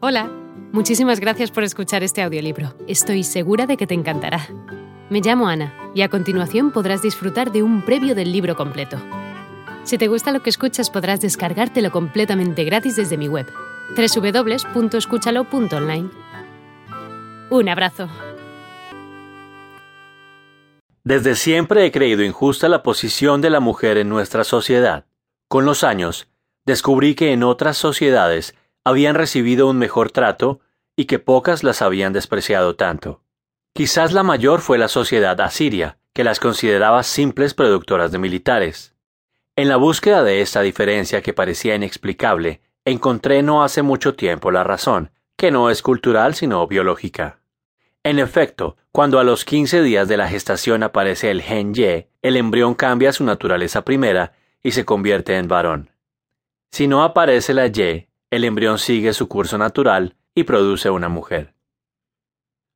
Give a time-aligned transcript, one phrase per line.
[0.00, 0.30] Hola,
[0.70, 2.72] muchísimas gracias por escuchar este audiolibro.
[2.86, 4.46] Estoy segura de que te encantará.
[5.10, 8.96] Me llamo Ana y a continuación podrás disfrutar de un previo del libro completo.
[9.82, 13.48] Si te gusta lo que escuchas podrás descargártelo completamente gratis desde mi web,
[13.96, 16.10] www.escúchalo.online.
[17.50, 18.08] Un abrazo.
[21.02, 25.06] Desde siempre he creído injusta la posición de la mujer en nuestra sociedad.
[25.48, 26.28] Con los años,
[26.64, 28.54] descubrí que en otras sociedades
[28.88, 30.60] habían recibido un mejor trato
[30.96, 33.22] y que pocas las habían despreciado tanto.
[33.74, 38.94] Quizás la mayor fue la sociedad asiria, que las consideraba simples productoras de militares.
[39.56, 44.64] En la búsqueda de esta diferencia que parecía inexplicable, encontré no hace mucho tiempo la
[44.64, 47.40] razón, que no es cultural sino biológica.
[48.02, 52.36] En efecto, cuando a los 15 días de la gestación aparece el gen Y, el
[52.36, 54.32] embrión cambia su naturaleza primera
[54.62, 55.90] y se convierte en varón.
[56.70, 61.54] Si no aparece la Y, el embrión sigue su curso natural y produce una mujer.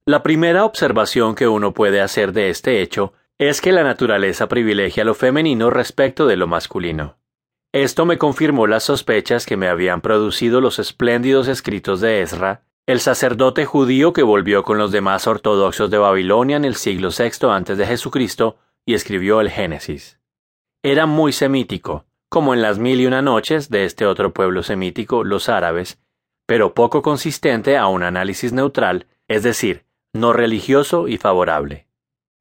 [0.05, 5.05] La primera observación que uno puede hacer de este hecho es que la naturaleza privilegia
[5.05, 7.17] lo femenino respecto de lo masculino.
[7.73, 13.01] Esto me confirmó las sospechas que me habían producido los espléndidos escritos de Ezra, el
[13.01, 17.79] sacerdote judío que volvió con los demás ortodoxos de Babilonia en el siglo VI antes
[17.79, 20.19] de Jesucristo y escribió el Génesis.
[20.83, 25.23] Era muy semítico, como en las mil y una noches de este otro pueblo semítico,
[25.23, 26.01] los árabes,
[26.47, 31.89] pero poco consistente a un análisis neutral, es decir, no religioso y favorable.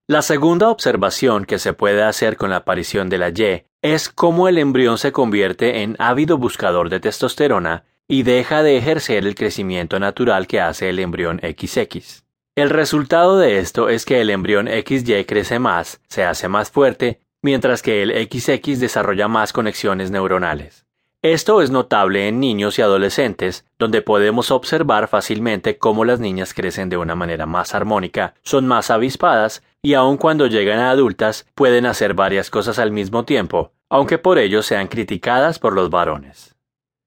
[0.08, 4.48] La segunda observación que se puede hacer con la aparición de la Y es cómo
[4.48, 10.00] el embrión se convierte en ávido buscador de testosterona y deja de ejercer el crecimiento
[10.00, 12.24] natural que hace el embrión XX.
[12.56, 17.20] El resultado de esto es que el embrión XY crece más, se hace más fuerte
[17.42, 20.86] mientras que el XX desarrolla más conexiones neuronales.
[21.24, 26.90] Esto es notable en niños y adolescentes, donde podemos observar fácilmente cómo las niñas crecen
[26.90, 31.86] de una manera más armónica, son más avispadas y aun cuando llegan a adultas pueden
[31.86, 36.56] hacer varias cosas al mismo tiempo, aunque por ello sean criticadas por los varones.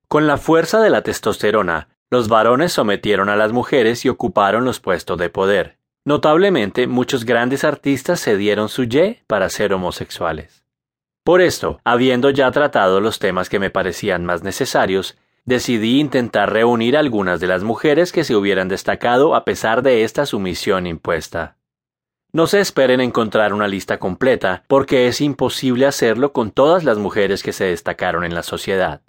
[0.07, 4.79] Con la fuerza de la testosterona, los varones sometieron a las mujeres y ocuparon los
[4.79, 5.79] puestos de poder.
[6.05, 10.65] Notablemente, muchos grandes artistas se dieron su Y para ser homosexuales.
[11.25, 15.17] Por esto, habiendo ya tratado los temas que me parecían más necesarios,
[15.47, 20.27] decidí intentar reunir algunas de las mujeres que se hubieran destacado a pesar de esta
[20.27, 21.57] sumisión impuesta.
[22.33, 27.43] No se esperen encontrar una lista completa, porque es imposible hacerlo con todas las mujeres
[27.43, 29.04] que se destacaron en la sociedad.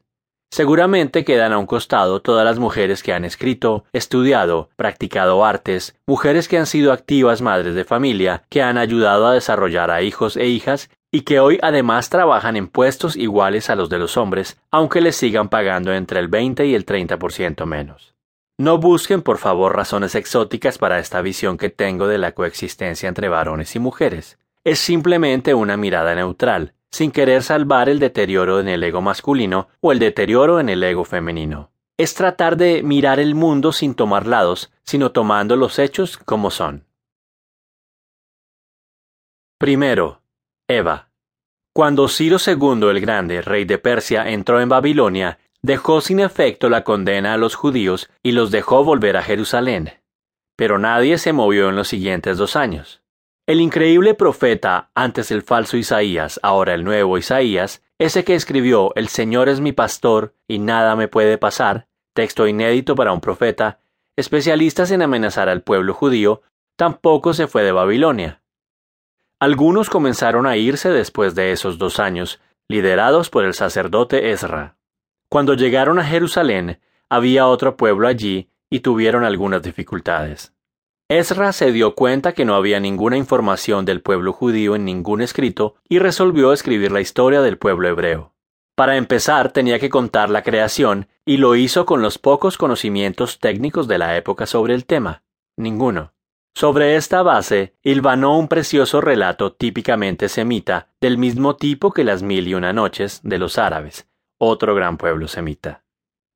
[0.55, 6.47] Seguramente quedan a un costado todas las mujeres que han escrito, estudiado, practicado artes, mujeres
[6.47, 10.47] que han sido activas madres de familia, que han ayudado a desarrollar a hijos e
[10.47, 15.01] hijas y que hoy además trabajan en puestos iguales a los de los hombres, aunque
[15.01, 18.15] les sigan pagando entre el 20 y el 30% menos.
[18.57, 23.27] No busquen por favor razones exóticas para esta visión que tengo de la coexistencia entre
[23.27, 24.39] varones y mujeres.
[24.63, 29.91] Es simplemente una mirada neutral, sin querer salvar el deterioro en el ego masculino o
[29.91, 31.69] el deterioro en el ego femenino.
[31.97, 36.85] Es tratar de mirar el mundo sin tomar lados, sino tomando los hechos como son.
[39.57, 40.21] Primero,
[40.69, 41.09] Eva.
[41.73, 46.85] Cuando Ciro II el Grande, rey de Persia, entró en Babilonia, dejó sin efecto la
[46.85, 49.91] condena a los judíos y los dejó volver a Jerusalén.
[50.55, 53.01] Pero nadie se movió en los siguientes dos años.
[53.47, 59.07] El increíble profeta, antes el falso Isaías, ahora el nuevo Isaías, ese que escribió El
[59.07, 63.77] Señor es mi pastor y nada me puede pasar, texto inédito para un profeta,
[64.15, 66.41] especialistas en amenazar al pueblo judío,
[66.75, 68.41] tampoco se fue de Babilonia.
[69.39, 74.77] Algunos comenzaron a irse después de esos dos años, liderados por el sacerdote Ezra.
[75.29, 76.79] Cuando llegaron a Jerusalén,
[77.09, 80.54] había otro pueblo allí y tuvieron algunas dificultades.
[81.07, 85.75] Ezra se dio cuenta que no había ninguna información del pueblo judío en ningún escrito
[85.87, 88.33] y resolvió escribir la historia del pueblo hebreo.
[88.75, 93.87] Para empezar tenía que contar la creación y lo hizo con los pocos conocimientos técnicos
[93.87, 95.21] de la época sobre el tema.
[95.57, 96.13] Ninguno.
[96.55, 102.47] Sobre esta base, hilvanó un precioso relato típicamente semita, del mismo tipo que las mil
[102.47, 104.07] y una noches de los árabes,
[104.39, 105.83] otro gran pueblo semita.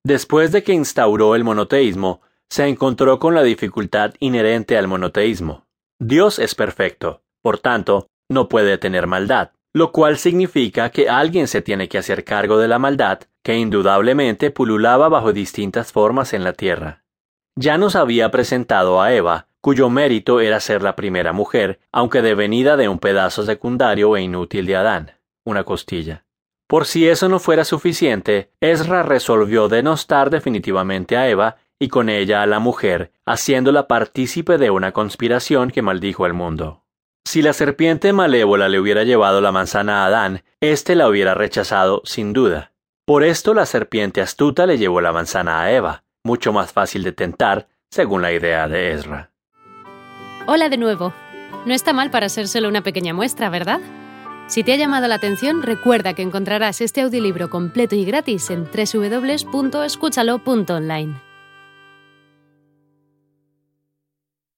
[0.04, 5.66] Después de que instauró el monoteísmo, se encontró con la dificultad inherente al monoteísmo.
[6.00, 11.62] Dios es perfecto, por tanto, no puede tener maldad, lo cual significa que alguien se
[11.62, 16.54] tiene que hacer cargo de la maldad que indudablemente pululaba bajo distintas formas en la
[16.54, 17.04] tierra.
[17.56, 22.78] Ya nos había presentado a Eva, cuyo mérito era ser la primera mujer, aunque devenida
[22.78, 25.12] de un pedazo secundario e inútil de Adán,
[25.45, 26.25] una costilla.
[26.68, 32.44] Por si eso no fuera suficiente, Ezra resolvió denostar definitivamente a Eva y con ella
[32.44, 36.84] a la mujer, haciéndola partícipe de una conspiración que maldijo al mundo.
[37.26, 42.02] Si la serpiente malévola le hubiera llevado la manzana a Adán, éste la hubiera rechazado
[42.04, 42.74] sin duda.
[43.06, 47.12] Por esto la serpiente astuta le llevó la manzana a Eva, mucho más fácil de
[47.12, 49.31] tentar, según la idea de Ezra.
[50.48, 51.14] Hola de nuevo.
[51.66, 53.80] No está mal para ser solo una pequeña muestra, ¿verdad?
[54.48, 58.66] Si te ha llamado la atención, recuerda que encontrarás este audiolibro completo y gratis en
[58.66, 61.29] www.escúchalo.online.